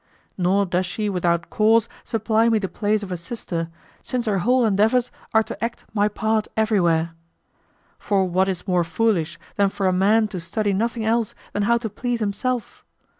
[0.35, 3.69] Nor does she without cause supply me the place of a sister,
[4.01, 7.11] since her whole endeavors are to act my part everywhere.
[7.99, 11.77] For what is more foolish than for a man to study nothing else than how
[11.77, 12.83] to please himself?